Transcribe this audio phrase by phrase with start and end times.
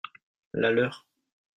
[0.53, 1.05] La leur.